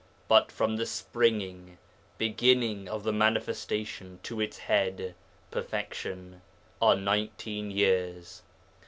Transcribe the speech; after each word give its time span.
But 0.27 0.51
from 0.51 0.77
the 0.77 0.87
springing 0.87 1.77
(beginning) 2.17 2.89
of 2.89 3.03
the 3.03 3.13
manifestation 3.13 4.19
to 4.23 4.41
its 4.41 4.57
head 4.57 5.13
(perfection) 5.51 6.41
are 6.81 6.95
nineteen 6.95 7.69
years.' 7.69 8.41